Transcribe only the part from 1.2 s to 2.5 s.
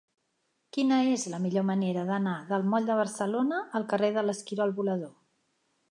la millor manera d'anar